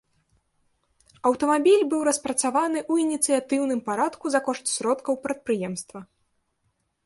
[1.29, 5.99] Аўтамабіль быў распрацаваны ў ініцыятыўным парадку за кошт сродкаў прадпрыемства.